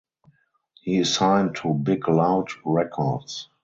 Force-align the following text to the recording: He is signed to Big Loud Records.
He 0.81 0.97
is 0.97 1.13
signed 1.13 1.57
to 1.57 1.75
Big 1.75 2.09
Loud 2.09 2.47
Records. 2.65 3.49